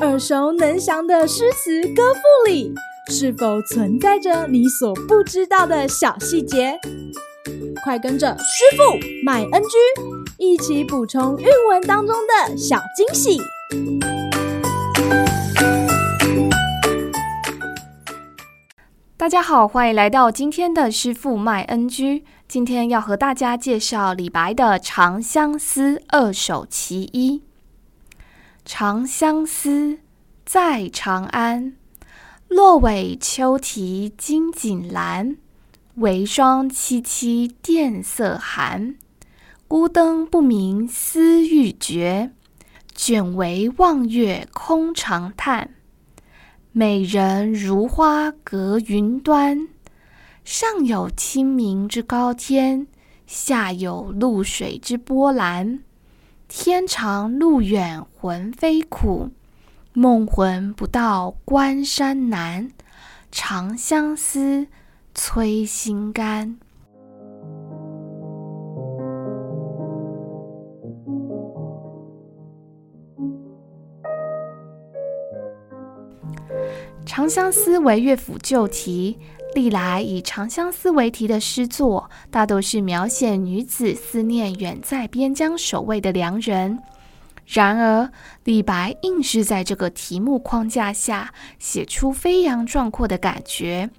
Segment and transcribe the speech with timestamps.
[0.00, 2.74] 耳熟能详的诗词歌赋里，
[3.08, 6.78] 是否存在着你所不知道的小细节？
[7.84, 8.82] 快跟着师傅
[9.24, 9.68] 麦恩居
[10.38, 13.40] 一起补充韵文当中的小惊喜！
[19.16, 22.24] 大家好，欢迎来到今天的师傅麦恩居。
[22.48, 27.42] 今天要和大家介绍李白的《长相思》二首其一。
[28.64, 29.98] 长相思，
[30.46, 31.76] 在长安。
[32.46, 35.36] 落尾秋啼金井阑，
[35.96, 38.94] 微霜凄凄殿色寒。
[39.66, 42.30] 孤灯不明思欲绝，
[42.94, 45.74] 卷帷望月空长叹。
[46.70, 49.66] 美人如花隔云端，
[50.44, 52.86] 上有清明之高天，
[53.26, 55.80] 下有露水之波澜。
[56.54, 59.30] 天长路远魂飞苦，
[59.94, 62.70] 梦魂不到关山难。
[63.30, 64.66] 长相思，
[65.14, 66.58] 催心肝。
[77.06, 79.18] 长相思为乐府旧题。
[79.54, 86.78] 历来以《长相思》为题的诗作，大都是描写女子思念远在边疆守卫的良人。
[87.46, 88.10] 然而，
[88.44, 93.90] 李白硬是在这个题目框架下写出飞扬壮阔的感觉，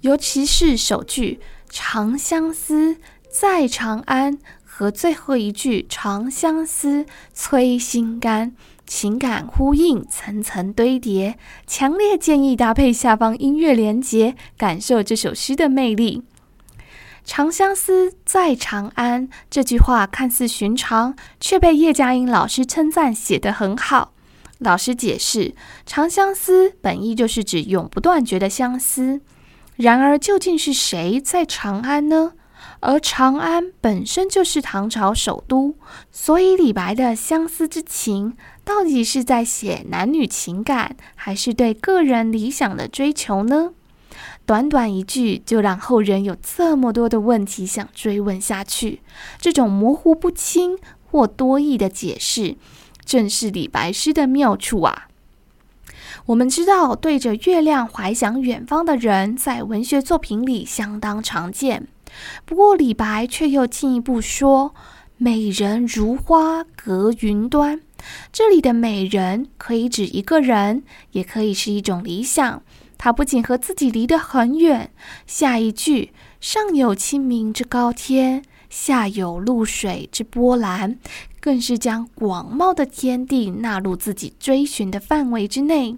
[0.00, 2.96] 尤其是首句“长相思，
[3.30, 8.54] 在长安”和最后一句“长相思，催心肝”。
[8.86, 16.22] 情感呼应层层堆叠，强烈建议搭配下方音乐连接，感受这首诗的魅力。
[17.24, 24.12] 长相思，在长安，这句话看似寻常，却被叶嘉莹老师称赞写得很好。
[24.58, 25.54] 老师解释，
[25.86, 29.22] 长相思本意就是指永不断绝的相思。
[29.76, 32.34] 然而，究竟是谁在长安呢？
[32.80, 35.74] 而长安本身就是唐朝首都，
[36.10, 43.70] 所以李白的相思之情，到底是在写男女情感，还是对个人理想的追求呢？
[44.46, 49.00] 短短一句，就让后人有这么多的问题想追问下去。
[49.40, 50.78] 这种模糊不清
[51.10, 52.56] 或多义的解释，
[53.04, 55.08] 正是李白诗的妙处啊！
[56.26, 61.88] 我们知道，对着月亮怀想远方的人，在文学作品里相当常见。
[62.44, 64.74] 不过，李白却又进一步说
[65.16, 67.80] ：“美人如花隔云端。”
[68.32, 70.82] 这里的美人可以指一个人，
[71.12, 72.62] 也可以是一种理想。
[72.98, 74.90] 他不仅和自己离得很远，
[75.26, 80.98] 下一句“上有清明之高天，下有露水之波澜”，
[81.40, 85.96] 更是将广袤的天地纳入自己追寻的范围之内。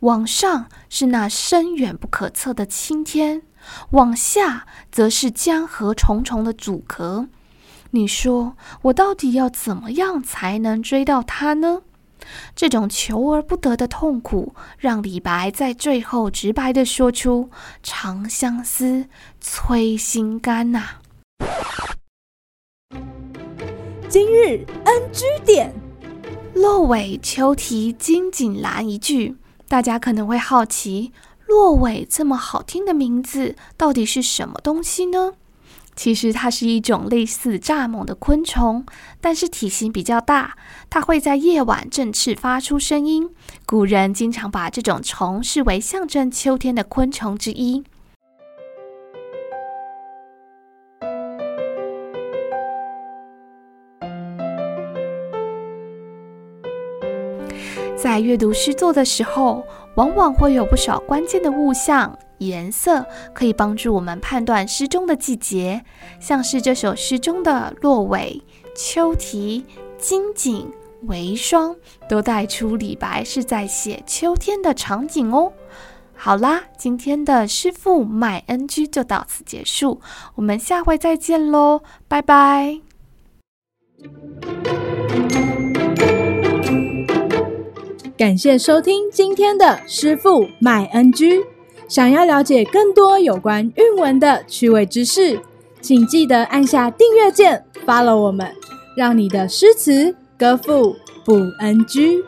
[0.00, 3.42] 往上是那深远不可测的青天。
[3.90, 7.28] 往下，则是江河重重的阻隔。
[7.90, 11.82] 你说，我到底要怎么样才能追到他呢？
[12.54, 17.50] 这种求而不得的痛苦，让李白在最后直白地说出
[17.82, 19.06] “长相思，
[19.40, 20.84] 催心肝”呐。
[24.08, 25.74] 今日 NG 点，
[26.54, 29.36] 落尾秋啼金井阑一句，
[29.68, 31.12] 大家可能会好奇。
[31.52, 35.34] 落尾这么好听的名字，到底是什么东西呢？
[35.94, 38.86] 其实它是一种类似蚱蜢的昆虫，
[39.20, 40.56] 但是体型比较大，
[40.88, 43.28] 它会在夜晚振翅发出声音。
[43.66, 47.84] 古人经常把这种虫视为象征秋天的昆虫之一。
[57.94, 59.64] 在阅读诗作的时候，
[59.94, 63.04] 往往会有不少关键的物象、颜色，
[63.34, 65.84] 可以帮助我们判断诗中的季节。
[66.18, 68.42] 像是这首诗中的落尾、
[68.74, 69.64] 秋啼、
[69.98, 70.70] 金井、
[71.02, 71.76] 微霜，
[72.08, 75.52] 都带出李白是在写秋天的场景哦。
[76.14, 80.00] 好啦，今天的师傅卖 NG 就到此结束，
[80.36, 82.91] 我们下回再见喽，拜拜。
[88.22, 91.44] 感谢收听今天的师傅麦恩居。
[91.88, 95.40] 想要了解更多有关韵文的趣味知识，
[95.80, 98.46] 请记得按下订阅键，follow 我们，
[98.96, 102.22] 让你的诗词歌赋不 NG。